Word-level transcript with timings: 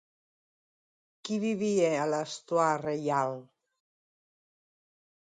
Qui 1.27 1.35
vivia 1.43 1.91
a 1.97 2.07
la 2.11 2.21
Stoà 2.35 2.69
Reial? 2.83 3.37